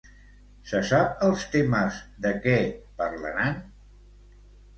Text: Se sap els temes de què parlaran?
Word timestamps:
Se 0.69 0.79
sap 0.91 1.21
els 1.27 1.45
temes 1.55 1.99
de 2.25 2.33
què 2.47 2.57
parlaran? 3.03 3.61